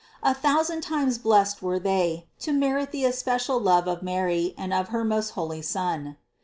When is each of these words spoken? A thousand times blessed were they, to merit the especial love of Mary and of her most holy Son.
A 0.23 0.33
thousand 0.33 0.81
times 0.81 1.19
blessed 1.19 1.61
were 1.61 1.77
they, 1.77 2.25
to 2.39 2.51
merit 2.51 2.89
the 2.91 3.05
especial 3.05 3.59
love 3.59 3.87
of 3.87 4.01
Mary 4.01 4.55
and 4.57 4.73
of 4.73 4.87
her 4.87 5.03
most 5.03 5.33
holy 5.37 5.61
Son. 5.61 6.17